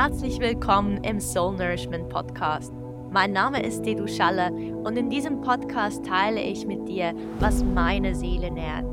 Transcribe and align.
Herzlich 0.00 0.38
willkommen 0.38 1.02
im 1.02 1.18
Soul 1.18 1.56
Nourishment 1.56 2.08
Podcast. 2.08 2.72
Mein 3.10 3.32
Name 3.32 3.60
ist 3.64 3.82
Dedu 3.82 4.06
Schaller 4.06 4.52
und 4.52 4.96
in 4.96 5.10
diesem 5.10 5.40
Podcast 5.40 6.06
teile 6.06 6.40
ich 6.40 6.64
mit 6.68 6.86
dir, 6.86 7.12
was 7.40 7.64
meine 7.64 8.14
Seele 8.14 8.48
nährt. 8.48 8.84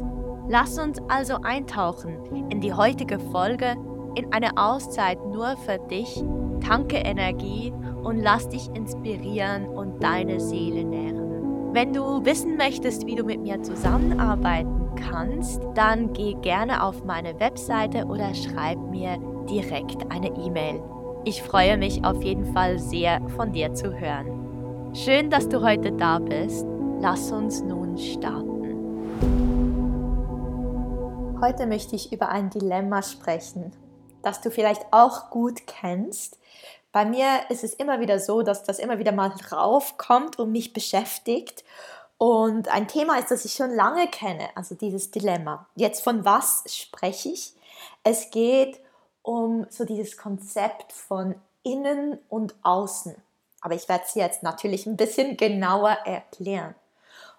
Lass 0.50 0.80
uns 0.80 0.98
also 1.08 1.36
eintauchen 1.44 2.50
in 2.50 2.60
die 2.60 2.74
heutige 2.74 3.20
Folge, 3.20 3.76
in 4.16 4.34
eine 4.34 4.58
Auszeit 4.58 5.24
nur 5.28 5.56
für 5.58 5.78
dich, 5.78 6.24
tanke 6.68 6.98
Energie 6.98 7.72
und 8.02 8.18
lass 8.18 8.50
dich 8.50 8.68
inspirieren 8.74 9.68
und 9.68 10.02
deine 10.02 10.40
Seele 10.40 10.84
nähren. 10.84 11.72
Wenn 11.72 11.94
du 11.94 12.26
wissen 12.26 12.58
möchtest, 12.58 13.06
wie 13.06 13.14
du 13.14 13.24
mit 13.24 13.42
mir 13.42 13.62
zusammenarbeiten 13.62 14.85
kannst, 14.96 15.62
dann 15.74 16.14
geh 16.14 16.34
gerne 16.36 16.84
auf 16.84 17.04
meine 17.04 17.40
Webseite 17.40 18.06
oder 18.06 18.34
schreib 18.34 18.78
mir 18.90 19.18
direkt 19.50 20.12
eine 20.12 20.28
E-Mail. 20.28 20.82
Ich 21.26 21.42
freue 21.42 21.78
mich 21.78 22.04
auf 22.06 22.22
jeden 22.24 22.54
Fall 22.54 22.80
sehr 22.80 23.22
von 23.36 23.52
dir 23.52 23.74
zu 23.74 23.92
hören. 23.92 24.94
Schön, 24.96 25.30
dass 25.30 25.50
du 25.50 25.62
heute 25.62 25.92
da 25.92 26.20
bist. 26.20 26.66
Lass 27.00 27.32
uns 27.32 27.62
nun 27.62 27.98
starten. 27.98 28.56
Heute 31.42 31.68
möchte 31.68 31.96
ich 31.96 32.14
über 32.14 32.30
ein 32.30 32.50
Dilemma 32.50 33.04
sprechen, 33.04 33.72
das 34.24 34.42
du 34.42 34.50
vielleicht 34.50 34.86
auch 34.92 35.30
gut 35.30 35.68
kennst. 35.68 36.40
Bei 36.92 37.04
mir 37.04 37.28
ist 37.50 37.66
es 37.66 37.74
immer 37.74 38.00
wieder 38.00 38.20
so, 38.20 38.42
dass 38.42 38.64
das 38.64 38.80
immer 38.80 39.00
wieder 39.00 39.12
mal 39.12 39.34
raufkommt 39.52 40.40
und 40.40 40.54
mich 40.54 40.72
beschäftigt. 40.72 41.66
Und 42.18 42.70
ein 42.70 42.88
Thema 42.88 43.20
ist, 43.20 43.32
das 43.32 43.46
ich 43.46 43.54
schon 43.54 43.72
lange 43.72 44.08
kenne, 44.08 44.50
also 44.56 44.76
dieses 44.76 45.12
Dilemma. 45.12 45.68
Jetzt 45.76 46.04
von 46.04 46.24
was 46.24 46.64
spreche 46.68 47.30
ich? 47.30 47.54
Es 48.04 48.30
geht 48.32 48.80
um 49.22 49.66
so 49.70 49.86
dieses 49.86 50.16
Konzept 50.18 50.94
von 50.94 51.36
innen 51.64 52.20
und 52.30 52.56
außen. 52.62 53.16
Aber 53.62 53.74
ich 53.74 53.90
werde 53.90 54.06
es 54.08 54.14
jetzt 54.14 54.44
natürlich 54.44 54.86
ein 54.86 54.98
bisschen 54.98 55.36
genauer 55.36 55.98
erklären. 56.06 56.76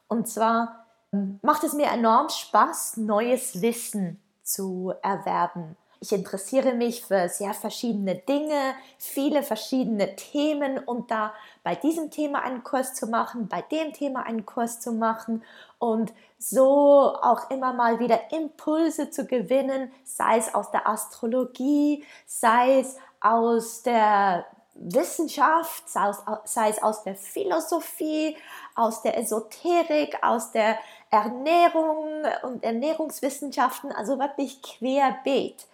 Und 0.08 0.28
zwar 0.28 0.86
ähm, 1.12 1.38
macht 1.42 1.64
es 1.64 1.72
mir 1.72 1.86
enorm 1.86 2.28
Spaß, 2.28 2.98
neues 2.98 3.62
Wissen 3.62 4.20
zu 4.42 4.92
erwerben 5.02 5.76
ich 6.00 6.12
interessiere 6.12 6.74
mich 6.74 7.04
für 7.04 7.28
sehr 7.28 7.54
verschiedene 7.54 8.16
Dinge, 8.16 8.74
viele 8.98 9.42
verschiedene 9.42 10.14
Themen 10.16 10.78
und 10.78 11.10
da 11.10 11.32
bei 11.62 11.74
diesem 11.74 12.10
Thema 12.10 12.42
einen 12.42 12.62
Kurs 12.64 12.94
zu 12.94 13.06
machen, 13.06 13.48
bei 13.48 13.62
dem 13.62 13.92
Thema 13.92 14.24
einen 14.24 14.46
Kurs 14.46 14.80
zu 14.80 14.92
machen 14.92 15.42
und 15.78 16.12
so 16.38 17.16
auch 17.20 17.50
immer 17.50 17.72
mal 17.72 17.98
wieder 17.98 18.30
Impulse 18.32 19.10
zu 19.10 19.26
gewinnen, 19.26 19.90
sei 20.04 20.38
es 20.38 20.54
aus 20.54 20.70
der 20.70 20.86
Astrologie, 20.88 22.04
sei 22.26 22.80
es 22.80 22.96
aus 23.20 23.82
der 23.82 24.46
Wissenschaft, 24.78 25.88
sei 25.88 26.68
es 26.68 26.82
aus 26.82 27.02
der 27.02 27.14
Philosophie, 27.14 28.36
aus 28.74 29.02
der 29.02 29.18
Esoterik, 29.18 30.18
aus 30.22 30.52
der 30.52 30.78
Ernährung 31.10 32.08
und 32.42 32.62
Ernährungswissenschaften, 32.62 33.92
also 33.92 34.18
wirklich 34.18 34.60
querbeet. 34.62 35.66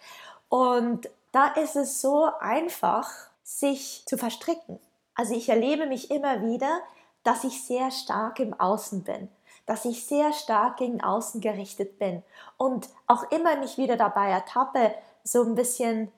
Und 0.49 1.09
da 1.31 1.47
ist 1.47 1.75
es 1.75 2.01
so 2.01 2.29
einfach, 2.39 3.09
sich 3.43 4.03
zu 4.05 4.17
verstricken. 4.17 4.79
Also 5.15 5.35
ich 5.35 5.49
erlebe 5.49 5.85
mich 5.85 6.11
immer 6.11 6.41
wieder, 6.43 6.79
dass 7.23 7.43
ich 7.43 7.63
sehr 7.63 7.91
stark 7.91 8.39
im 8.39 8.53
Außen 8.59 9.03
bin, 9.03 9.29
dass 9.65 9.85
ich 9.85 10.05
sehr 10.05 10.33
stark 10.33 10.77
gegen 10.77 11.01
Außen 11.03 11.41
gerichtet 11.41 11.99
bin 11.99 12.23
und 12.57 12.89
auch 13.07 13.31
immer 13.31 13.55
mich 13.57 13.77
wieder 13.77 13.97
dabei 13.97 14.29
ertappe, 14.29 14.93
so 15.23 15.43
ein 15.43 15.55
bisschen 15.55 16.11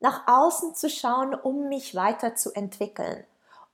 nach 0.00 0.26
außen 0.26 0.74
zu 0.74 0.88
schauen, 0.88 1.34
um 1.34 1.68
mich 1.68 1.94
weiterzuentwickeln. 1.94 3.24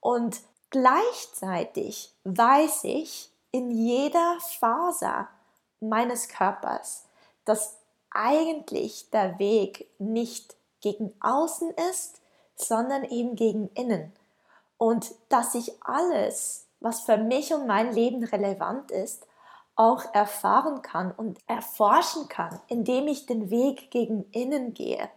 Und 0.01 0.41
gleichzeitig 0.71 2.15
weiß 2.25 2.85
ich 2.85 3.31
in 3.51 3.71
jeder 3.71 4.39
Faser 4.59 5.29
meines 5.81 6.29
Körpers, 6.29 7.05
dass 7.45 7.77
eigentlich 8.11 9.11
der 9.11 9.39
Weg 9.39 9.89
nicht 9.99 10.57
gegen 10.81 11.15
außen 11.21 11.71
ist, 11.91 12.21
sondern 12.57 13.05
eben 13.05 13.37
gegen 13.37 13.69
innen. 13.69 14.13
Und 14.79 15.15
dass 15.29 15.55
ich 15.55 15.73
alles, 15.83 16.67
was 16.81 17.01
für 17.01 17.17
mich 17.17 17.53
und 17.53 17.67
mein 17.67 17.93
Leben 17.93 18.25
relevant 18.25 18.91
ist, 18.91 19.27
auch 19.77 20.15
erfahren 20.15 20.83
kann 20.83 21.11
und 21.11 21.39
erforschen 21.47 22.29
kann, 22.29 22.61
indem 22.69 23.09
ich 23.09 23.27
den 23.27 23.51
Weg 23.51 23.91
gegen 23.91 24.25
innen 24.31 24.75
gehe. 24.75 25.09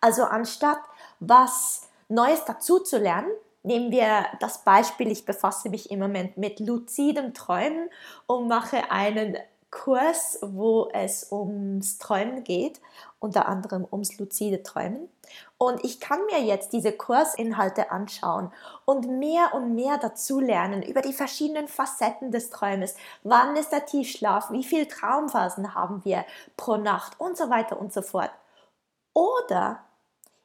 Also 0.00 0.24
anstatt 0.24 0.80
was 1.20 1.88
Neues 2.08 2.44
dazu 2.44 2.80
zu 2.80 2.98
lernen, 2.98 3.30
nehmen 3.62 3.90
wir 3.90 4.26
das 4.40 4.64
Beispiel, 4.64 5.10
ich 5.10 5.24
befasse 5.24 5.68
mich 5.68 5.90
im 5.90 6.00
Moment 6.00 6.36
mit 6.36 6.60
luzidem 6.60 7.34
Träumen 7.34 7.90
und 8.26 8.48
mache 8.48 8.90
einen 8.90 9.36
Kurs, 9.70 10.38
wo 10.42 10.88
es 10.92 11.30
ums 11.30 11.98
Träumen 11.98 12.42
geht, 12.42 12.80
unter 13.20 13.46
anderem 13.46 13.86
ums 13.90 14.18
luzide 14.18 14.64
Träumen. 14.64 15.08
Und 15.58 15.84
ich 15.84 16.00
kann 16.00 16.18
mir 16.26 16.42
jetzt 16.42 16.72
diese 16.72 16.90
Kursinhalte 16.90 17.92
anschauen 17.92 18.50
und 18.84 19.08
mehr 19.08 19.54
und 19.54 19.76
mehr 19.76 19.98
dazu 19.98 20.40
lernen 20.40 20.82
über 20.82 21.02
die 21.02 21.12
verschiedenen 21.12 21.68
Facetten 21.68 22.32
des 22.32 22.50
Träumes. 22.50 22.96
Wann 23.22 23.54
ist 23.54 23.70
der 23.70 23.86
Tiefschlaf? 23.86 24.50
Wie 24.50 24.64
viele 24.64 24.88
Traumphasen 24.88 25.74
haben 25.74 26.04
wir 26.04 26.24
pro 26.56 26.76
Nacht? 26.76 27.20
Und 27.20 27.36
so 27.36 27.48
weiter 27.48 27.78
und 27.78 27.92
so 27.92 28.02
fort. 28.02 28.30
Oder 29.12 29.84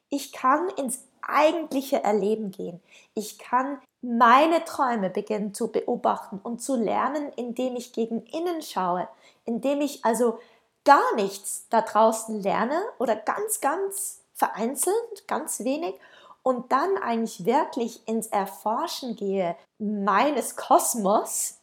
ich 0.08 0.32
kann 0.32 0.68
ins 0.70 1.00
eigentliche 1.22 2.02
Erleben 2.02 2.50
gehen. 2.50 2.80
Ich 3.14 3.38
kann 3.38 3.80
meine 4.00 4.64
Träume 4.64 5.10
beginnen 5.10 5.54
zu 5.54 5.68
beobachten 5.68 6.38
und 6.42 6.62
zu 6.62 6.76
lernen, 6.76 7.32
indem 7.36 7.76
ich 7.76 7.92
gegen 7.92 8.22
innen 8.26 8.62
schaue, 8.62 9.08
indem 9.44 9.80
ich 9.80 10.04
also 10.04 10.38
gar 10.84 11.14
nichts 11.16 11.66
da 11.68 11.82
draußen 11.82 12.40
lerne 12.40 12.80
oder 12.98 13.16
ganz, 13.16 13.60
ganz 13.60 14.22
vereinzelt, 14.34 15.26
ganz 15.26 15.60
wenig 15.60 15.94
und 16.42 16.70
dann 16.70 16.96
eigentlich 16.98 17.44
wirklich 17.44 18.06
ins 18.06 18.28
Erforschen 18.28 19.16
gehe 19.16 19.56
meines 19.78 20.54
Kosmos, 20.54 21.58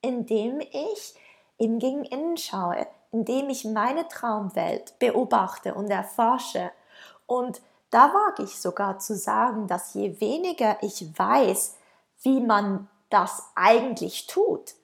indem 0.00 0.60
ich 0.60 1.14
eben 1.58 1.80
gegen 1.80 2.04
innen 2.04 2.36
schaue, 2.36 2.86
indem 3.10 3.48
ich 3.48 3.64
meine 3.64 4.06
Traumwelt 4.08 4.98
beobachte 4.98 5.74
und 5.74 5.90
erforsche. 5.90 6.70
Und 7.26 7.60
da 7.90 8.12
wage 8.12 8.42
ich 8.42 8.60
sogar 8.60 8.98
zu 8.98 9.14
sagen, 9.16 9.66
dass 9.66 9.94
je 9.94 10.20
weniger 10.20 10.76
ich 10.82 11.18
weiß, 11.18 11.76
wie 12.22 12.40
man 12.40 12.88
das 13.10 13.42
eigentlich 13.54 14.26
tut, 14.26 14.74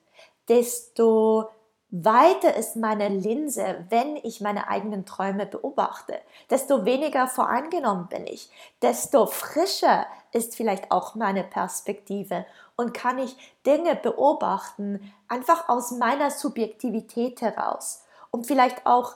desto 0.47 1.49
weiter 1.91 2.55
ist 2.55 2.75
meine 2.75 3.07
Linse, 3.07 3.85
wenn 3.89 4.17
ich 4.17 4.41
meine 4.41 4.67
eigenen 4.67 5.05
Träume 5.05 5.45
beobachte, 5.45 6.19
desto 6.49 6.83
weniger 6.83 7.27
voreingenommen 7.27 8.07
bin 8.07 8.27
ich, 8.27 8.49
desto 8.81 9.27
frischer 9.27 10.05
ist 10.31 10.55
vielleicht 10.55 10.91
auch 10.91 11.15
meine 11.15 11.43
Perspektive 11.43 12.45
und 12.75 12.93
kann 12.93 13.19
ich 13.19 13.37
Dinge 13.65 13.95
beobachten, 13.95 15.13
einfach 15.27 15.69
aus 15.69 15.91
meiner 15.91 16.31
Subjektivität 16.31 17.41
heraus. 17.41 18.04
Und 18.31 18.47
vielleicht 18.47 18.85
auch 18.85 19.15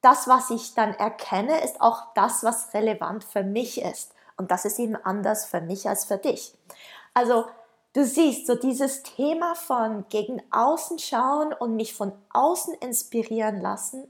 das, 0.00 0.28
was 0.28 0.50
ich 0.50 0.74
dann 0.74 0.94
erkenne, 0.94 1.62
ist 1.62 1.80
auch 1.80 2.14
das, 2.14 2.44
was 2.44 2.72
relevant 2.74 3.24
für 3.24 3.42
mich 3.42 3.82
ist. 3.82 4.12
Und 4.36 4.50
das 4.50 4.64
ist 4.64 4.78
eben 4.78 4.96
anders 4.96 5.46
für 5.46 5.60
mich 5.60 5.88
als 5.88 6.04
für 6.04 6.18
dich. 6.18 6.56
Also 7.14 7.46
Du 7.94 8.04
siehst 8.04 8.46
so 8.46 8.54
dieses 8.54 9.02
Thema 9.02 9.54
von 9.54 10.04
gegen 10.08 10.42
außen 10.50 10.98
schauen 10.98 11.52
und 11.52 11.74
mich 11.74 11.94
von 11.94 12.12
außen 12.32 12.74
inspirieren 12.74 13.60
lassen 13.60 14.06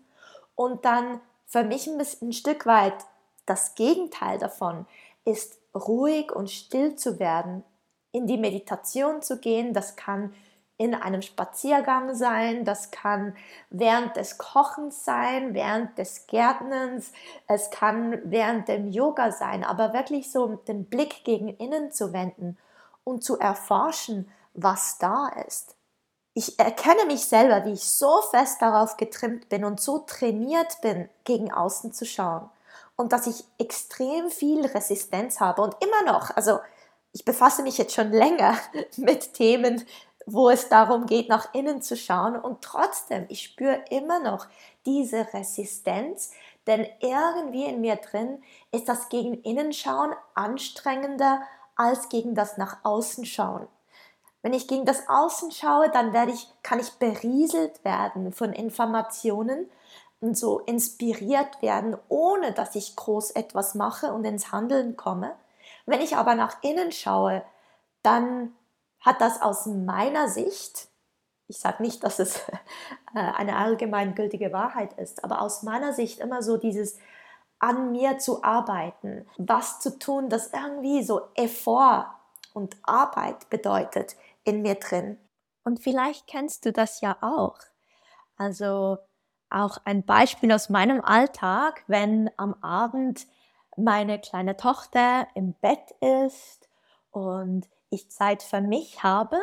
und 0.56 0.84
dann 0.84 1.20
für 1.46 1.62
mich 1.62 1.86
ein, 1.86 1.96
bisschen, 1.96 2.28
ein 2.28 2.32
Stück 2.32 2.66
weit 2.66 3.06
das 3.46 3.76
Gegenteil 3.76 4.38
davon 4.38 4.84
ist 5.24 5.58
ruhig 5.74 6.32
und 6.32 6.50
still 6.50 6.96
zu 6.96 7.18
werden, 7.18 7.64
in 8.12 8.26
die 8.26 8.36
Meditation 8.36 9.22
zu 9.22 9.38
gehen. 9.38 9.72
Das 9.72 9.96
kann 9.96 10.34
in 10.78 10.94
einem 10.94 11.22
Spaziergang 11.22 12.14
sein, 12.14 12.64
das 12.64 12.92
kann 12.92 13.36
während 13.68 14.16
des 14.16 14.38
Kochens 14.38 15.04
sein, 15.04 15.52
während 15.52 15.98
des 15.98 16.28
Gärtnens, 16.28 17.12
es 17.48 17.70
kann 17.70 18.20
während 18.24 18.68
dem 18.68 18.88
Yoga 18.88 19.32
sein, 19.32 19.64
aber 19.64 19.92
wirklich 19.92 20.30
so 20.30 20.46
den 20.68 20.84
Blick 20.84 21.24
gegen 21.24 21.48
innen 21.48 21.90
zu 21.90 22.12
wenden 22.12 22.56
und 23.02 23.24
zu 23.24 23.38
erforschen, 23.38 24.30
was 24.54 24.98
da 24.98 25.28
ist. 25.46 25.74
Ich 26.34 26.60
erkenne 26.60 27.06
mich 27.06 27.24
selber, 27.24 27.64
wie 27.64 27.72
ich 27.72 27.84
so 27.84 28.22
fest 28.30 28.62
darauf 28.62 28.96
getrimmt 28.96 29.48
bin 29.48 29.64
und 29.64 29.80
so 29.80 29.98
trainiert 29.98 30.80
bin, 30.80 31.08
gegen 31.24 31.52
außen 31.52 31.92
zu 31.92 32.06
schauen. 32.06 32.48
Und 32.94 33.12
dass 33.12 33.26
ich 33.26 33.44
extrem 33.58 34.30
viel 34.30 34.64
Resistenz 34.64 35.40
habe 35.40 35.62
und 35.62 35.74
immer 35.82 36.12
noch, 36.12 36.36
also 36.36 36.60
ich 37.12 37.24
befasse 37.24 37.62
mich 37.62 37.78
jetzt 37.78 37.94
schon 37.94 38.12
länger 38.12 38.56
mit 38.96 39.34
Themen, 39.34 39.84
wo 40.32 40.50
es 40.50 40.68
darum 40.68 41.06
geht, 41.06 41.28
nach 41.28 41.54
innen 41.54 41.80
zu 41.80 41.96
schauen 41.96 42.36
und 42.36 42.60
trotzdem, 42.62 43.24
ich 43.28 43.42
spüre 43.42 43.82
immer 43.90 44.20
noch 44.20 44.46
diese 44.84 45.32
Resistenz, 45.32 46.32
Denn 46.66 46.86
irgendwie 47.00 47.64
in 47.64 47.80
mir 47.80 47.96
drin 47.96 48.42
ist 48.72 48.90
das 48.90 49.08
gegen 49.08 49.42
innen 49.42 49.72
schauen 49.72 50.12
anstrengender 50.34 51.40
als 51.76 52.10
gegen 52.10 52.34
das 52.34 52.58
nach 52.58 52.84
außen 52.84 53.24
schauen. 53.24 53.66
Wenn 54.42 54.52
ich 54.52 54.68
gegen 54.68 54.84
das 54.84 55.08
Außen 55.08 55.50
schaue, 55.50 55.88
dann 55.88 56.12
werde 56.12 56.32
ich, 56.32 56.46
kann 56.62 56.78
ich 56.78 56.92
berieselt 56.98 57.82
werden 57.86 58.34
von 58.34 58.52
Informationen 58.52 59.70
und 60.20 60.36
so 60.36 60.58
inspiriert 60.58 61.62
werden, 61.62 61.96
ohne 62.10 62.52
dass 62.52 62.74
ich 62.74 62.96
groß 62.96 63.30
etwas 63.30 63.74
mache 63.74 64.12
und 64.12 64.24
ins 64.26 64.52
Handeln 64.52 64.94
komme. 64.96 65.34
Wenn 65.86 66.02
ich 66.02 66.16
aber 66.16 66.34
nach 66.34 66.62
innen 66.62 66.92
schaue, 66.92 67.42
dann 68.02 68.54
hat 69.00 69.20
das 69.20 69.40
aus 69.40 69.66
meiner 69.66 70.28
Sicht, 70.28 70.88
ich 71.46 71.58
sage 71.58 71.82
nicht, 71.82 72.02
dass 72.04 72.18
es 72.18 72.38
äh, 73.14 73.18
eine 73.18 73.56
allgemeingültige 73.56 74.52
Wahrheit 74.52 74.92
ist, 74.94 75.24
aber 75.24 75.40
aus 75.42 75.62
meiner 75.62 75.92
Sicht 75.92 76.20
immer 76.20 76.42
so 76.42 76.56
dieses 76.56 76.98
an 77.60 77.90
mir 77.90 78.18
zu 78.18 78.44
arbeiten, 78.44 79.26
was 79.36 79.80
zu 79.80 79.98
tun, 79.98 80.28
das 80.28 80.52
irgendwie 80.52 81.02
so 81.02 81.22
Effort 81.34 82.06
und 82.54 82.76
Arbeit 82.82 83.48
bedeutet 83.50 84.16
in 84.44 84.62
mir 84.62 84.76
drin. 84.76 85.18
Und 85.64 85.80
vielleicht 85.80 86.26
kennst 86.26 86.64
du 86.66 86.72
das 86.72 87.00
ja 87.00 87.16
auch. 87.20 87.58
Also 88.36 88.98
auch 89.50 89.78
ein 89.84 90.04
Beispiel 90.04 90.52
aus 90.52 90.68
meinem 90.68 91.00
Alltag, 91.00 91.82
wenn 91.86 92.30
am 92.36 92.54
Abend 92.62 93.26
meine 93.76 94.20
kleine 94.20 94.56
Tochter 94.56 95.26
im 95.34 95.54
Bett 95.54 95.90
ist 96.00 96.68
und 97.10 97.68
ich 97.90 98.10
Zeit 98.10 98.42
für 98.42 98.60
mich 98.60 99.02
habe, 99.02 99.38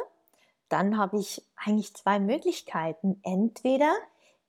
dann 0.70 0.98
habe 0.98 1.20
ich 1.20 1.44
eigentlich 1.56 1.94
zwei 1.96 2.20
Möglichkeiten. 2.20 3.20
Entweder 3.24 3.94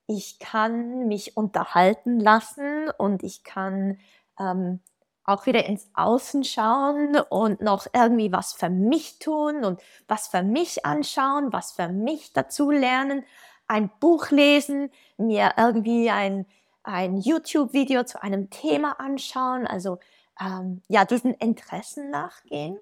ich 0.07 0.39
kann 0.39 1.09
mich 1.09 1.37
unterhalten 1.37 2.21
lassen 2.21 2.91
und 2.97 3.23
ich 3.23 3.43
kann 3.43 3.99
ähm, 4.39 4.81
auch 5.25 5.47
wieder 5.47 5.67
ins 5.67 5.89
Außen 5.95 6.45
schauen 6.45 7.17
und 7.29 7.61
noch 7.61 7.87
irgendwie 7.93 8.33
was 8.33 8.53
für 8.53 8.71
mich 8.71 9.19
tun 9.19 9.65
und 9.65 9.81
was 10.07 10.29
für 10.29 10.43
mich 10.43 10.87
anschauen, 10.87 11.53
was 11.53 11.73
für 11.73 11.89
mich 11.89 12.33
dazu 12.33 12.71
lernen, 12.71 13.25
ein 13.67 13.91
Buch 13.99 14.31
lesen, 14.31 14.91
mir 15.17 15.55
irgendwie 15.57 16.11
ein, 16.11 16.47
ein 16.85 17.17
YouTube-Video 17.17 18.05
zu 18.05 18.23
einem 18.23 18.51
Thema 18.51 19.01
anschauen, 19.01 19.67
also 19.67 19.99
ähm, 20.41 20.83
ja, 20.87 21.05
diesen 21.05 21.35
Interessen 21.35 22.11
nachgehen. 22.11 22.79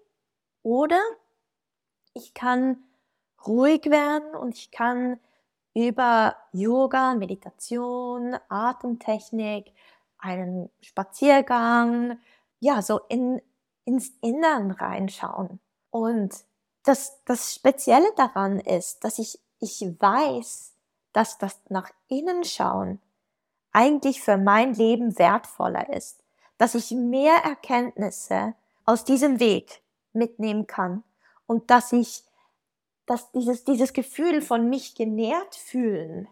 Oder 0.64 1.00
ich 2.14 2.34
kann 2.34 2.82
ruhig 3.46 3.84
werden 3.90 4.34
und 4.34 4.56
ich 4.56 4.72
kann 4.72 5.20
über 5.74 6.36
Yoga, 6.52 7.14
Meditation, 7.14 8.36
Atemtechnik, 8.48 9.72
einen 10.18 10.70
Spaziergang, 10.80 12.18
ja, 12.60 12.80
so 12.80 13.00
in, 13.08 13.42
ins 13.84 14.10
Innern 14.22 14.70
reinschauen. 14.70 15.60
Und 15.90 16.34
das, 16.84 17.22
das 17.24 17.54
Spezielle 17.54 18.10
daran 18.16 18.58
ist, 18.58 19.04
dass 19.04 19.18
ich, 19.18 19.38
ich 19.60 19.82
weiß, 20.00 20.74
dass 21.12 21.38
das 21.38 21.60
nach 21.68 21.90
innen 22.08 22.42
schauen 22.44 23.00
eigentlich 23.72 24.22
für 24.22 24.38
mein 24.38 24.72
Leben 24.72 25.18
wertvoller 25.18 25.92
ist, 25.92 26.22
dass 26.56 26.74
ich 26.74 26.92
mehr 26.92 27.34
Erkenntnisse 27.44 28.54
aus 28.86 29.04
diesem 29.04 29.40
Weg 29.40 29.83
mitnehmen 30.14 30.66
kann 30.66 31.02
und 31.46 31.70
dass 31.70 31.92
ich 31.92 32.24
dass 33.06 33.30
dieses, 33.32 33.64
dieses 33.64 33.92
Gefühl 33.92 34.40
von 34.40 34.68
mich 34.68 34.94
genährt 34.94 35.54
fühlen, 35.54 36.28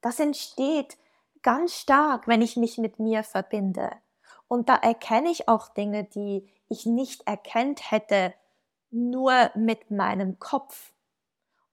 das 0.00 0.20
entsteht 0.20 0.96
ganz 1.42 1.74
stark, 1.74 2.26
wenn 2.26 2.42
ich 2.42 2.56
mich 2.56 2.78
mit 2.78 2.98
mir 2.98 3.22
verbinde. 3.22 3.90
Und 4.48 4.68
da 4.68 4.76
erkenne 4.76 5.30
ich 5.30 5.48
auch 5.48 5.68
Dinge, 5.68 6.04
die 6.04 6.48
ich 6.68 6.86
nicht 6.86 7.26
erkennt 7.26 7.90
hätte, 7.90 8.34
nur 8.90 9.50
mit 9.54 9.90
meinem 9.90 10.38
Kopf. 10.38 10.92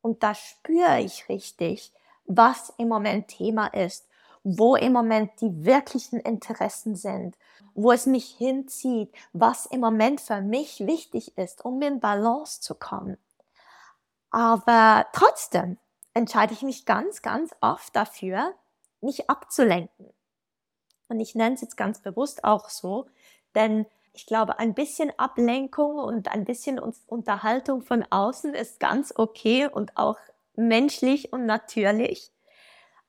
Und 0.02 0.24
da 0.24 0.36
spüre 0.36 1.00
ich 1.00 1.30
richtig, 1.30 1.94
was 2.26 2.74
im 2.78 2.90
Moment 2.90 3.30
Thema 3.30 3.68
ist, 3.68 4.08
wo 4.44 4.76
im 4.76 4.94
Moment 4.94 5.32
die 5.42 5.66
wirklichen 5.66 6.20
Interessen 6.20 6.96
sind, 6.96 7.38
wo 7.76 7.92
es 7.92 8.06
mich 8.06 8.36
hinzieht, 8.38 9.14
was 9.32 9.66
im 9.66 9.80
Moment 9.80 10.22
für 10.22 10.42
mich 10.42 10.86
wichtig 10.86 11.38
ist, 11.38 11.64
um 11.66 11.82
in 11.82 12.00
Balance 12.00 12.62
zu 12.62 12.76
kommen. 12.76 13.18
Aber 14.32 15.06
trotzdem 15.14 15.78
entscheide 16.14 16.54
ich 16.54 16.62
mich 16.62 16.86
ganz, 16.86 17.22
ganz 17.22 17.52
oft 17.62 17.96
dafür, 17.96 18.54
mich 19.02 19.30
abzulenken. 19.30 20.10
Und 21.08 21.20
ich 21.20 21.36
nenne 21.36 21.56
es 21.56 21.62
jetzt 21.62 21.78
ganz 21.78 22.00
bewusst 22.00 22.44
auch 22.44 22.70
so, 22.70 23.08
denn 23.56 23.86
ich 24.14 24.26
glaube, 24.26 24.60
ein 24.60 24.74
bisschen 24.74 25.12
Ablenkung 25.18 25.98
und 25.98 26.28
ein 26.28 26.46
bisschen 26.46 26.80
Unterhaltung 27.08 27.82
von 27.82 28.06
außen 28.10 28.54
ist 28.54 28.80
ganz 28.80 29.14
okay 29.16 29.68
und 29.68 29.98
auch 29.98 30.18
menschlich 30.56 31.34
und 31.34 31.46
natürlich. 31.46 32.33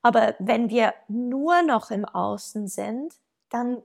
Aber 0.05 0.37
wenn 0.39 0.71
wir 0.71 0.95
nur 1.09 1.63
noch 1.63 1.91
im 1.91 2.05
Außen 2.05 2.69
sind, 2.69 3.15
dann, 3.51 3.83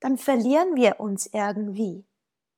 dann 0.00 0.18
verlieren 0.18 0.76
wir 0.76 1.00
uns 1.00 1.26
irgendwie 1.32 2.04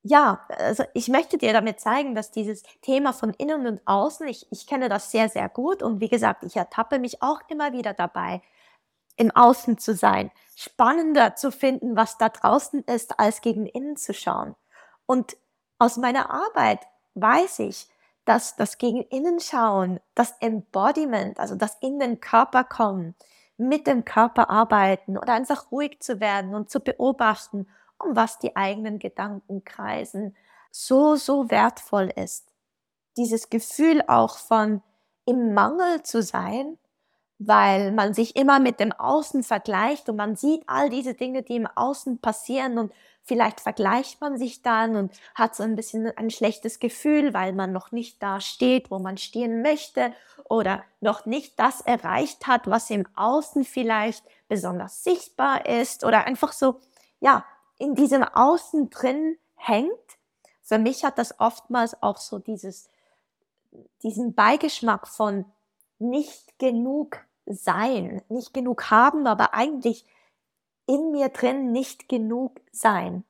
ja, 0.03 0.45
also 0.49 0.85
ich 0.95 1.09
möchte 1.09 1.39
dir 1.39 1.53
damit 1.53 1.81
zeigen, 1.81 2.15
dass 2.15 2.33
dieses 2.33 2.65
Thema 2.81 3.13
von 3.13 3.31
innen 3.35 3.67
und 3.67 3.81
außen, 3.85 4.27
ich, 4.27 4.47
ich 4.51 4.67
kenne 4.67 4.89
das 4.89 5.13
sehr, 5.13 5.29
sehr 5.29 5.49
gut 5.49 5.83
und 5.83 6.01
wie 6.01 6.09
gesagt, 6.09 6.43
ich 6.43 6.57
ertappe 6.57 6.99
mich 6.99 7.23
auch 7.23 7.41
immer 7.49 7.73
wieder 7.73 7.95
dabei, 7.95 8.43
im 9.17 9.31
Außen 9.31 9.79
zu 9.79 9.95
sein, 9.95 10.33
spannender 10.57 11.37
zu 11.37 11.53
finden, 11.53 11.97
was 11.97 12.19
da 12.19 12.31
draußen 12.31 12.83
ist, 12.85 13.21
als 13.21 13.43
gegen 13.43 13.67
innen 13.67 13.97
zu 13.97 14.13
schauen. 14.13 14.57
Und 15.07 15.37
aus 15.79 15.97
meiner 15.99 16.31
Arbeit 16.31 16.81
weiß 17.15 17.61
ich, 17.61 17.89
dass 18.25 18.57
das 18.57 18.79
gegen 18.79 19.03
innen 19.03 19.41
schauen, 19.41 20.01
das 20.15 20.35
Embodiment, 20.41 21.41
also 21.41 21.57
das 21.57 21.77
in 21.81 21.99
den 21.99 22.21
Körper 22.21 22.65
kommen, 22.65 23.15
mit 23.57 23.87
dem 23.87 24.05
Körper 24.05 24.51
arbeiten 24.51 25.19
oder 25.19 25.35
einfach 25.35 25.71
ruhig 25.71 26.01
zu 26.01 26.21
werden 26.21 26.55
und 26.55 26.71
zu 26.71 26.81
beobachten 26.81 27.67
um 28.03 28.17
was 28.17 28.39
die 28.39 28.57
eigenen 28.57 28.99
Gedanken 28.99 29.65
kreisen, 29.65 30.37
so, 30.71 31.17
so 31.17 31.51
wertvoll 31.51 32.13
ist. 32.15 32.53
Dieses 33.17 33.51
Gefühl 33.51 34.03
auch 34.07 34.39
von 34.39 34.83
im 35.25 35.55
Mangel 35.55 36.03
zu 36.03 36.23
sein, 36.23 36.79
weil 37.47 37.93
man 37.93 38.15
sich 38.15 38.37
immer 38.37 38.61
mit 38.61 38.81
dem 38.81 38.93
Außen 38.93 39.43
vergleicht 39.43 40.09
und 40.09 40.17
man 40.17 40.37
sieht 40.37 40.63
all 40.67 40.91
diese 40.91 41.15
Dinge, 41.15 41.43
die 41.43 41.57
im 41.57 41.67
Außen 41.67 42.19
passieren 42.19 42.79
und 42.79 42.93
vielleicht 43.23 43.61
vergleicht 43.61 44.21
man 44.21 44.37
sich 44.37 44.63
dann 44.63 44.97
und 44.97 45.13
hat 45.35 45.55
so 45.55 45.63
ein 45.63 45.77
bisschen 45.77 46.11
ein 46.17 46.31
schlechtes 46.31 46.79
Gefühl, 46.79 47.35
weil 47.35 47.53
man 47.53 47.73
noch 47.73 47.93
nicht 47.93 48.23
da 48.23 48.41
steht, 48.41 48.91
wo 48.91 48.99
man 48.99 49.17
stehen 49.17 49.63
möchte 49.63 50.13
oder 50.49 50.83
noch 51.01 51.27
nicht 51.27 51.59
das 51.59 51.81
erreicht 51.81 52.47
hat, 52.47 52.67
was 52.67 52.91
im 52.91 53.07
Außen 53.15 53.65
vielleicht 53.65 54.25
besonders 54.49 55.05
sichtbar 55.05 55.67
ist 55.67 56.05
oder 56.05 56.27
einfach 56.27 56.53
so, 56.53 56.81
ja, 57.21 57.45
in 57.79 57.95
diesem 57.95 58.23
Außen 58.23 58.91
drin 58.91 59.37
hängt. 59.57 59.91
Für 60.63 60.79
mich 60.79 61.05
hat 61.05 61.19
das 61.19 61.39
oftmals 61.41 62.03
auch 62.03 62.19
so 62.19 62.39
dieses, 62.39 62.91
diesen 64.03 64.35
Beigeschmack 64.35 65.09
von 65.09 65.45
nicht 65.99 66.59
genug 66.59 67.25
sein, 67.55 68.23
nicht 68.29 68.55
genug 68.55 68.91
haben, 68.91 69.27
aber 69.27 69.55
eigentlich 69.55 70.05
in 70.87 71.11
mir 71.11 71.29
drin 71.29 71.73
nicht 71.73 72.09
genug 72.09 72.61
sein. 72.73 73.25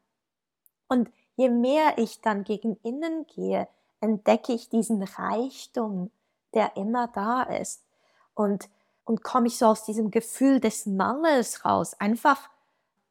Und 0.89 1.11
je 1.37 1.49
mehr 1.49 1.99
ich 1.99 2.21
dann 2.21 2.45
gegen 2.45 2.77
innen 2.83 3.27
gehe, 3.27 3.69
entdecke 4.01 4.53
ich 4.53 4.69
diesen 4.69 5.03
Reichtum, 5.03 6.11
der 6.55 6.77
immer 6.77 7.09
da 7.09 7.43
ist. 7.43 7.85
Und, 8.35 8.69
und 9.05 9.23
komme 9.23 9.47
ich 9.47 9.59
so 9.59 9.67
aus 9.67 9.85
diesem 9.85 10.11
Gefühl 10.11 10.61
des 10.61 10.87
Mangels 10.87 11.65
raus, 11.65 11.95
einfach 11.99 12.51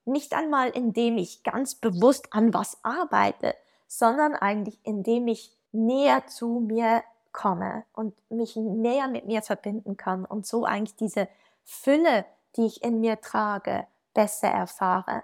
nicht 0.06 0.34
einmal 0.34 0.70
indem 0.70 1.18
ich 1.18 1.44
ganz 1.44 1.76
bewusst 1.76 2.34
an 2.34 2.54
was 2.54 2.78
arbeite, 2.84 3.56
sondern 3.88 4.36
eigentlich 4.36 4.80
indem 4.84 5.28
ich 5.28 5.56
näher 5.72 6.26
zu 6.28 6.66
mir 6.68 7.04
komme 7.32 7.84
und 7.94 8.14
mich 8.30 8.56
näher 8.56 9.08
mit 9.08 9.26
mir 9.26 9.42
verbinden 9.42 9.98
kann 9.98 10.26
und 10.26 10.46
so 10.46 10.66
eigentlich 10.66 10.96
diese 10.96 11.28
Fülle, 11.64 12.26
die 12.56 12.66
ich 12.66 12.84
in 12.84 13.00
mir 13.00 13.22
trage, 13.22 13.86
besser 14.14 14.50
erfahre. 14.50 15.24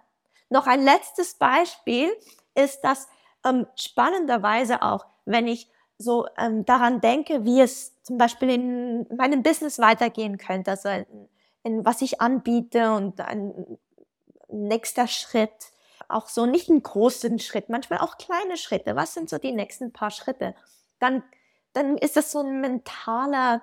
Noch 0.50 0.68
ein 0.68 0.84
letztes 0.84 1.36
Beispiel 1.36 2.10
ist 2.56 2.82
das 2.82 3.08
ähm, 3.46 3.68
spannenderweise 3.76 4.82
auch, 4.82 5.06
wenn 5.26 5.48
ich 5.48 5.70
so 5.98 6.28
ähm, 6.38 6.66
daran 6.66 7.02
denke, 7.02 7.44
wie 7.44 7.62
es 7.62 8.02
zum 8.04 8.18
Beispiel 8.18 8.50
in 8.50 9.08
meinem 9.16 9.44
Business 9.44 9.80
weitergehen 9.80 10.38
könnte, 10.38 10.72
also 10.72 10.90
in, 10.90 11.06
in 11.64 11.86
was 11.86 12.02
ich 12.02 12.22
anbiete 12.22 12.94
und 12.94 13.20
ein 13.20 13.78
nächster 14.48 15.08
Schritt, 15.08 15.72
auch 16.08 16.28
so 16.30 16.46
nicht 16.46 16.70
einen 16.70 16.84
großen 16.84 17.40
Schritt, 17.40 17.70
manchmal 17.70 18.00
auch 18.00 18.18
kleine 18.18 18.58
Schritte. 18.58 18.96
Was 18.96 19.14
sind 19.14 19.30
so 19.30 19.38
die 19.38 19.52
nächsten 19.52 19.92
paar 19.92 20.12
Schritte? 20.12 20.56
Dann, 21.00 21.24
dann 21.78 21.98
ist 21.98 22.18
das 22.18 22.32
so 22.32 22.40
ein 22.40 22.60
mentaler, 22.60 23.62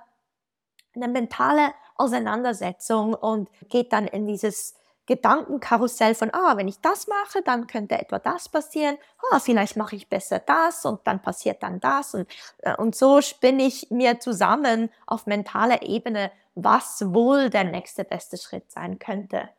eine 0.95 1.09
mentale 1.09 1.75
Auseinandersetzung 1.97 3.15
und 3.15 3.51
geht 3.69 3.93
dann 3.93 4.07
in 4.07 4.27
dieses 4.27 4.75
Gedankenkarussell 5.07 6.15
von, 6.15 6.33
ah, 6.33 6.57
wenn 6.57 6.69
ich 6.69 6.81
das 6.81 7.09
mache, 7.09 7.43
dann 7.43 7.67
könnte 7.67 7.99
etwa 7.99 8.19
das 8.19 8.49
passieren, 8.49 8.97
ah, 9.31 9.41
vielleicht 9.41 9.77
mache 9.77 9.97
ich 9.97 10.09
besser 10.09 10.39
das 10.39 10.85
und 10.87 11.07
dann 11.07 11.21
passiert 11.21 11.63
dann 11.63 11.81
das 11.81 12.15
und, 12.15 12.27
äh, 12.59 12.75
und 12.77 12.95
so 12.95 13.21
spinne 13.21 13.65
ich 13.65 13.91
mir 13.91 14.21
zusammen 14.21 14.91
auf 15.07 15.27
mentaler 15.27 15.83
Ebene, 15.83 16.31
was 16.55 17.13
wohl 17.13 17.51
der 17.51 17.65
nächste 17.65 18.05
beste 18.05 18.39
Schritt 18.39 18.71
sein 18.71 18.99
könnte. 18.99 19.51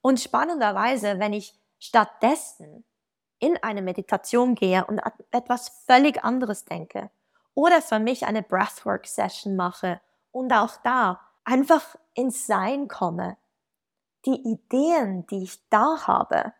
Und 0.00 0.18
spannenderweise, 0.18 1.18
wenn 1.18 1.32
ich 1.32 1.54
stattdessen 1.78 2.84
in 3.38 3.56
eine 3.62 3.82
Meditation 3.82 4.54
gehe 4.54 4.84
und 4.86 5.00
etwas 5.30 5.68
völlig 5.86 6.24
anderes 6.24 6.64
denke 6.64 7.10
oder 7.58 7.82
für 7.82 7.98
mich 7.98 8.24
eine 8.24 8.44
Breathwork-Session 8.44 9.56
mache 9.56 10.00
und 10.30 10.52
auch 10.52 10.76
da 10.84 11.20
einfach 11.42 11.96
ins 12.14 12.46
Sein 12.46 12.86
komme, 12.86 13.36
die 14.26 14.40
Ideen, 14.48 15.26
die 15.26 15.42
ich 15.42 15.68
da 15.68 16.06
habe, 16.06 16.52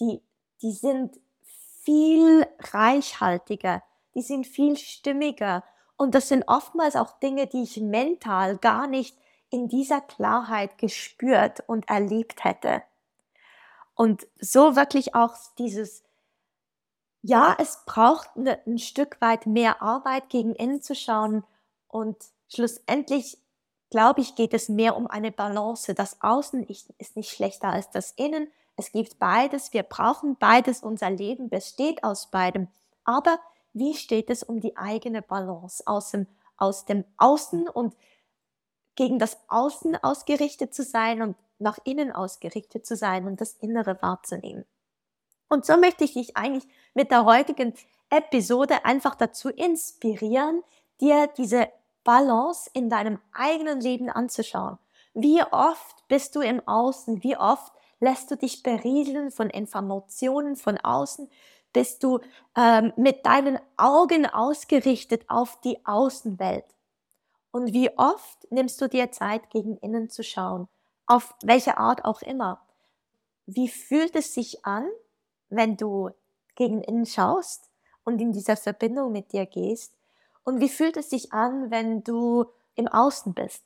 die, 0.00 0.22
die 0.62 0.72
sind 0.72 1.20
viel 1.82 2.46
reichhaltiger, 2.60 3.82
die 4.14 4.22
sind 4.22 4.46
viel 4.46 4.78
stimmiger 4.78 5.64
und 5.98 6.14
das 6.14 6.28
sind 6.28 6.44
oftmals 6.46 6.96
auch 6.96 7.18
Dinge, 7.18 7.46
die 7.46 7.64
ich 7.64 7.76
mental 7.76 8.56
gar 8.56 8.86
nicht 8.86 9.18
in 9.50 9.68
dieser 9.68 10.00
Klarheit 10.00 10.78
gespürt 10.78 11.62
und 11.66 11.90
erlebt 11.90 12.44
hätte. 12.44 12.82
Und 13.94 14.26
so 14.40 14.76
wirklich 14.76 15.14
auch 15.14 15.34
dieses, 15.58 16.04
ja, 17.22 17.56
es 17.58 17.84
braucht 17.86 18.36
ne, 18.36 18.58
ein 18.66 18.78
Stück 18.78 19.20
weit 19.20 19.46
mehr 19.46 19.82
Arbeit, 19.82 20.28
gegen 20.30 20.54
innen 20.54 20.82
zu 20.82 20.94
schauen 20.94 21.44
und 21.88 22.16
schlussendlich 22.48 23.38
glaube 23.90 24.20
ich, 24.20 24.34
geht 24.34 24.54
es 24.54 24.68
mehr 24.68 24.96
um 24.96 25.06
eine 25.06 25.32
Balance. 25.32 25.94
Das 25.94 26.20
Außen 26.20 26.64
ist 26.64 27.16
nicht 27.16 27.30
schlechter 27.30 27.68
als 27.70 27.90
das 27.90 28.12
Innen. 28.12 28.48
Es 28.76 28.92
gibt 28.92 29.18
beides. 29.18 29.72
Wir 29.72 29.82
brauchen 29.82 30.36
beides. 30.36 30.82
Unser 30.82 31.10
Leben 31.10 31.48
besteht 31.48 32.04
aus 32.04 32.30
beidem. 32.30 32.68
Aber 33.04 33.38
wie 33.72 33.94
steht 33.94 34.30
es 34.30 34.42
um 34.42 34.60
die 34.60 34.76
eigene 34.76 35.22
Balance 35.22 35.82
aus 35.86 36.10
dem, 36.10 36.26
aus 36.56 36.84
dem 36.84 37.04
Außen 37.16 37.68
und 37.68 37.96
gegen 38.94 39.18
das 39.18 39.38
Außen 39.48 39.96
ausgerichtet 40.02 40.74
zu 40.74 40.82
sein 40.82 41.22
und 41.22 41.36
nach 41.58 41.78
innen 41.84 42.12
ausgerichtet 42.12 42.86
zu 42.86 42.96
sein 42.96 43.26
und 43.26 43.40
das 43.40 43.54
Innere 43.54 44.00
wahrzunehmen? 44.02 44.64
Und 45.48 45.64
so 45.64 45.76
möchte 45.76 46.04
ich 46.04 46.14
dich 46.14 46.36
eigentlich 46.36 46.66
mit 46.94 47.10
der 47.10 47.24
heutigen 47.24 47.74
Episode 48.10 48.84
einfach 48.84 49.14
dazu 49.14 49.48
inspirieren, 49.48 50.62
dir 51.00 51.28
diese 51.36 51.68
Balance 52.04 52.70
in 52.72 52.88
deinem 52.88 53.18
eigenen 53.32 53.80
Leben 53.80 54.08
anzuschauen. 54.08 54.78
Wie 55.14 55.42
oft 55.42 56.06
bist 56.08 56.36
du 56.36 56.40
im 56.40 56.66
Außen? 56.66 57.22
Wie 57.22 57.36
oft 57.36 57.72
lässt 58.00 58.30
du 58.30 58.36
dich 58.36 58.62
berieseln 58.62 59.30
von 59.30 59.50
Informationen 59.50 60.56
von 60.56 60.78
außen? 60.78 61.28
Bist 61.72 62.02
du 62.02 62.20
ähm, 62.56 62.92
mit 62.96 63.26
deinen 63.26 63.58
Augen 63.76 64.26
ausgerichtet 64.26 65.24
auf 65.28 65.60
die 65.60 65.84
Außenwelt? 65.84 66.64
Und 67.50 67.72
wie 67.72 67.90
oft 67.98 68.50
nimmst 68.50 68.80
du 68.80 68.88
dir 68.88 69.10
Zeit, 69.10 69.50
gegen 69.50 69.76
innen 69.78 70.08
zu 70.08 70.22
schauen? 70.22 70.68
Auf 71.06 71.34
welche 71.42 71.78
Art 71.78 72.04
auch 72.04 72.22
immer. 72.22 72.60
Wie 73.46 73.68
fühlt 73.68 74.14
es 74.16 74.34
sich 74.34 74.64
an, 74.64 74.88
wenn 75.50 75.76
du 75.76 76.10
gegen 76.54 76.82
innen 76.82 77.06
schaust 77.06 77.70
und 78.04 78.20
in 78.20 78.32
dieser 78.32 78.56
Verbindung 78.56 79.12
mit 79.12 79.32
dir 79.32 79.46
gehst? 79.46 79.94
Und 80.44 80.60
wie 80.60 80.68
fühlt 80.68 80.96
es 80.96 81.10
sich 81.10 81.32
an, 81.32 81.70
wenn 81.70 82.02
du 82.04 82.46
im 82.74 82.88
Außen 82.88 83.34
bist? 83.34 83.62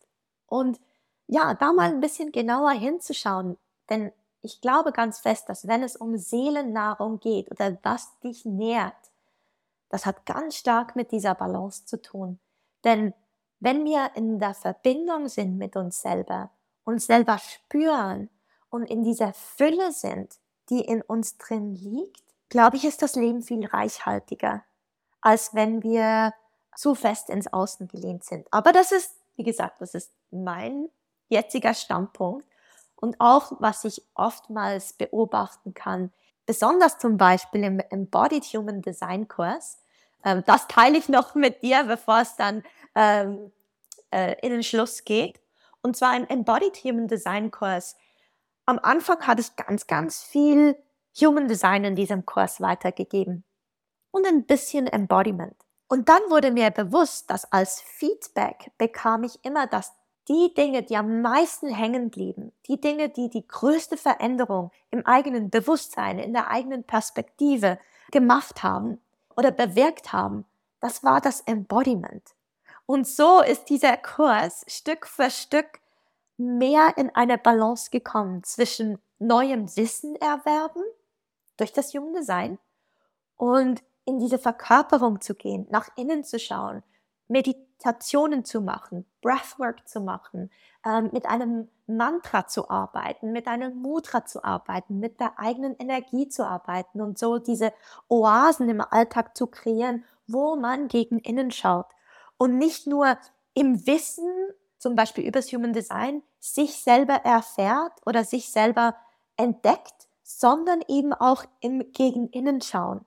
Und 0.46 0.80
ja, 1.26 1.54
da 1.54 1.72
mal 1.72 1.90
ein 1.90 2.00
bisschen 2.00 2.32
genauer 2.32 2.72
hinzuschauen, 2.72 3.56
denn 3.88 4.12
ich 4.42 4.60
glaube 4.60 4.92
ganz 4.92 5.20
fest, 5.20 5.48
dass 5.48 5.68
wenn 5.68 5.82
es 5.82 5.96
um 5.96 6.16
Seelennahrung 6.16 7.20
geht 7.20 7.50
oder 7.50 7.78
was 7.82 8.18
dich 8.20 8.44
nährt, 8.44 8.96
das 9.88 10.04
hat 10.04 10.26
ganz 10.26 10.56
stark 10.56 10.96
mit 10.96 11.12
dieser 11.12 11.34
Balance 11.34 11.84
zu 11.84 12.00
tun. 12.00 12.40
Denn 12.82 13.14
wenn 13.60 13.84
wir 13.84 14.10
in 14.16 14.40
der 14.40 14.54
Verbindung 14.54 15.28
sind 15.28 15.56
mit 15.56 15.76
uns 15.76 16.02
selber, 16.02 16.50
uns 16.84 17.06
selber 17.06 17.38
spüren 17.38 18.28
und 18.70 18.90
in 18.90 19.04
dieser 19.04 19.32
Fülle 19.32 19.92
sind, 19.92 20.40
die 20.70 20.80
in 20.80 21.02
uns 21.02 21.38
drin 21.38 21.74
liegt, 21.74 22.22
glaube 22.48 22.76
ich, 22.76 22.84
ist 22.84 23.02
das 23.02 23.16
Leben 23.16 23.42
viel 23.42 23.66
reichhaltiger, 23.66 24.62
als 25.20 25.54
wenn 25.54 25.82
wir 25.82 26.34
zu 26.76 26.94
fest 26.94 27.30
ins 27.30 27.52
Außen 27.52 27.88
gelehnt 27.88 28.24
sind. 28.24 28.46
Aber 28.50 28.72
das 28.72 28.92
ist, 28.92 29.16
wie 29.36 29.42
gesagt, 29.42 29.80
das 29.80 29.94
ist 29.94 30.12
mein 30.30 30.88
jetziger 31.28 31.74
Standpunkt 31.74 32.46
und 32.96 33.16
auch, 33.18 33.52
was 33.58 33.84
ich 33.84 34.02
oftmals 34.14 34.92
beobachten 34.92 35.74
kann, 35.74 36.12
besonders 36.46 36.98
zum 36.98 37.16
Beispiel 37.16 37.64
im 37.64 37.80
Embodied 37.80 38.44
Human 38.44 38.82
Design 38.82 39.28
Kurs. 39.28 39.78
Ähm, 40.24 40.42
das 40.46 40.68
teile 40.68 40.98
ich 40.98 41.08
noch 41.08 41.34
mit 41.34 41.62
dir, 41.62 41.84
bevor 41.84 42.20
es 42.20 42.36
dann 42.36 42.62
ähm, 42.94 43.50
äh, 44.10 44.36
in 44.42 44.52
den 44.52 44.62
Schluss 44.62 45.04
geht. 45.04 45.40
Und 45.82 45.96
zwar 45.96 46.16
im 46.16 46.28
Embodied 46.28 46.76
Human 46.84 47.08
Design 47.08 47.50
Kurs. 47.50 47.96
Am 48.64 48.78
Anfang 48.80 49.26
hat 49.26 49.40
es 49.40 49.56
ganz, 49.56 49.86
ganz 49.86 50.22
viel 50.22 50.76
Human 51.20 51.48
Design 51.48 51.84
in 51.84 51.96
diesem 51.96 52.24
Kurs 52.24 52.60
weitergegeben 52.60 53.44
und 54.12 54.26
ein 54.26 54.46
bisschen 54.46 54.86
Embodiment. 54.86 55.56
Und 55.88 56.08
dann 56.08 56.22
wurde 56.28 56.52
mir 56.52 56.70
bewusst, 56.70 57.28
dass 57.30 57.50
als 57.52 57.80
Feedback 57.80 58.70
bekam 58.78 59.24
ich 59.24 59.44
immer, 59.44 59.66
dass 59.66 59.92
die 60.28 60.54
Dinge, 60.54 60.84
die 60.84 60.96
am 60.96 61.20
meisten 61.22 61.68
hängen 61.68 62.10
blieben, 62.10 62.52
die 62.66 62.80
Dinge, 62.80 63.08
die 63.08 63.28
die 63.28 63.46
größte 63.46 63.96
Veränderung 63.96 64.70
im 64.90 65.04
eigenen 65.04 65.50
Bewusstsein, 65.50 66.18
in 66.18 66.32
der 66.32 66.48
eigenen 66.48 66.84
Perspektive 66.84 67.78
gemacht 68.12 68.62
haben 68.62 69.00
oder 69.36 69.50
bewirkt 69.50 70.12
haben, 70.12 70.44
das 70.80 71.02
war 71.02 71.20
das 71.20 71.40
Embodiment. 71.42 72.22
Und 72.86 73.08
so 73.08 73.42
ist 73.42 73.64
dieser 73.68 73.96
Kurs 73.96 74.64
Stück 74.68 75.06
für 75.06 75.30
Stück 75.30 75.81
mehr 76.42 76.94
in 76.96 77.14
eine 77.14 77.38
Balance 77.38 77.90
gekommen 77.90 78.42
zwischen 78.44 78.98
neuem 79.18 79.74
Wissen 79.76 80.16
erwerben 80.16 80.82
durch 81.56 81.72
das 81.72 81.92
junge 81.92 82.18
Design 82.18 82.58
und 83.36 83.82
in 84.04 84.18
diese 84.18 84.38
Verkörperung 84.38 85.20
zu 85.20 85.34
gehen, 85.34 85.66
nach 85.70 85.88
innen 85.96 86.24
zu 86.24 86.38
schauen, 86.38 86.82
Meditationen 87.28 88.44
zu 88.44 88.60
machen, 88.60 89.06
Breathwork 89.22 89.88
zu 89.88 90.00
machen, 90.00 90.50
ähm, 90.84 91.10
mit 91.12 91.26
einem 91.26 91.68
Mantra 91.86 92.46
zu 92.46 92.68
arbeiten, 92.68 93.32
mit 93.32 93.46
einem 93.46 93.76
Mudra 93.80 94.24
zu 94.24 94.44
arbeiten, 94.44 94.98
mit 94.98 95.20
der 95.20 95.38
eigenen 95.38 95.76
Energie 95.76 96.28
zu 96.28 96.46
arbeiten 96.46 97.00
und 97.00 97.18
so 97.18 97.38
diese 97.38 97.72
Oasen 98.08 98.68
im 98.68 98.80
Alltag 98.80 99.36
zu 99.36 99.46
kreieren, 99.46 100.04
wo 100.26 100.56
man 100.56 100.88
gegen 100.88 101.18
innen 101.18 101.50
schaut 101.50 101.86
und 102.36 102.58
nicht 102.58 102.86
nur 102.86 103.16
im 103.54 103.86
Wissen, 103.86 104.28
zum 104.82 104.94
Beispiel 104.96 105.24
über 105.24 105.38
das 105.38 105.52
Human 105.52 105.72
Design, 105.72 106.24
sich 106.40 106.74
selber 106.74 107.14
erfährt 107.14 107.92
oder 108.04 108.24
sich 108.24 108.50
selber 108.50 108.96
entdeckt, 109.36 110.08
sondern 110.24 110.82
eben 110.88 111.12
auch 111.12 111.44
im 111.60 111.92
gegen 111.92 112.28
innen 112.30 112.60
schauen. 112.60 113.06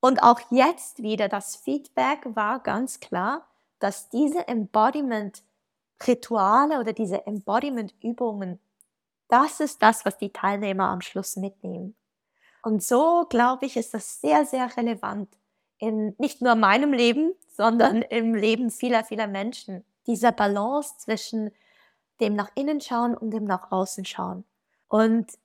Und 0.00 0.22
auch 0.22 0.40
jetzt 0.50 1.02
wieder 1.02 1.28
das 1.28 1.56
Feedback 1.56 2.20
war 2.34 2.60
ganz 2.60 3.00
klar, 3.00 3.46
dass 3.80 4.08
diese 4.08 4.48
Embodiment-Rituale 4.48 6.80
oder 6.80 6.94
diese 6.94 7.26
Embodiment-Übungen, 7.26 8.58
das 9.28 9.60
ist 9.60 9.82
das, 9.82 10.06
was 10.06 10.16
die 10.16 10.32
Teilnehmer 10.32 10.88
am 10.88 11.02
Schluss 11.02 11.36
mitnehmen. 11.36 11.96
Und 12.62 12.82
so, 12.82 13.26
glaube 13.28 13.66
ich, 13.66 13.76
ist 13.76 13.92
das 13.92 14.22
sehr, 14.22 14.46
sehr 14.46 14.74
relevant 14.74 15.28
in 15.76 16.14
nicht 16.16 16.40
nur 16.40 16.54
meinem 16.54 16.94
Leben, 16.94 17.34
sondern 17.54 18.00
im 18.00 18.34
Leben 18.34 18.70
vieler, 18.70 19.04
vieler 19.04 19.26
Menschen. 19.26 19.84
Dieser 20.08 20.32
Balance 20.32 20.94
zwischen 20.98 21.52
dem 22.20 22.34
nach 22.34 22.50
innen 22.56 22.80
schauen 22.80 23.16
und 23.16 23.30
dem 23.30 23.44
nach 23.44 23.70
außen 23.70 24.04
schauen. 24.04 24.44
Und 24.88 25.38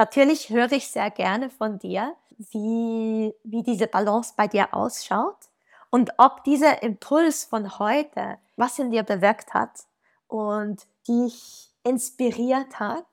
Natürlich 0.00 0.48
höre 0.48 0.72
ich 0.72 0.88
sehr 0.88 1.10
gerne 1.10 1.50
von 1.50 1.78
dir, 1.78 2.16
wie, 2.38 3.34
wie 3.44 3.62
diese 3.62 3.86
Balance 3.86 4.32
bei 4.34 4.48
dir 4.48 4.72
ausschaut 4.72 5.50
und 5.90 6.12
ob 6.16 6.42
dieser 6.44 6.82
Impuls 6.82 7.44
von 7.44 7.78
heute 7.78 8.38
was 8.56 8.78
in 8.78 8.90
dir 8.90 9.02
bewirkt 9.02 9.52
hat 9.52 9.84
und 10.26 10.86
dich 11.06 11.68
inspiriert 11.82 12.80
hat, 12.80 13.04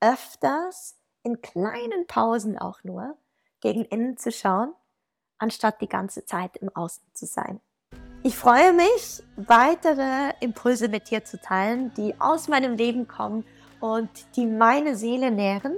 öfters 0.00 0.96
in 1.24 1.42
kleinen 1.42 2.06
Pausen 2.06 2.58
auch 2.58 2.82
nur 2.84 3.18
gegen 3.60 3.84
innen 3.84 4.16
zu 4.16 4.32
schauen, 4.32 4.72
anstatt 5.36 5.82
die 5.82 5.90
ganze 5.90 6.24
Zeit 6.24 6.56
im 6.56 6.74
Außen 6.74 7.04
zu 7.12 7.26
sein. 7.26 7.60
Ich 8.26 8.36
freue 8.36 8.72
mich, 8.72 9.22
weitere 9.36 10.32
Impulse 10.40 10.88
mit 10.88 11.10
dir 11.10 11.26
zu 11.26 11.38
teilen, 11.38 11.92
die 11.92 12.18
aus 12.18 12.48
meinem 12.48 12.74
Leben 12.74 13.06
kommen 13.06 13.44
und 13.80 14.08
die 14.34 14.46
meine 14.46 14.96
Seele 14.96 15.30
nähren 15.30 15.74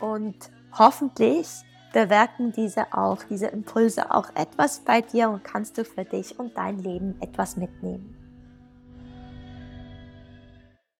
und 0.00 0.34
hoffentlich 0.72 1.48
bewirken 1.92 2.50
diese 2.50 2.94
auch, 2.94 3.22
diese 3.24 3.48
Impulse 3.48 4.10
auch 4.10 4.30
etwas 4.34 4.80
bei 4.80 5.02
dir 5.02 5.28
und 5.28 5.44
kannst 5.44 5.76
du 5.76 5.84
für 5.84 6.06
dich 6.06 6.38
und 6.38 6.56
dein 6.56 6.78
Leben 6.78 7.14
etwas 7.20 7.58
mitnehmen. 7.58 8.21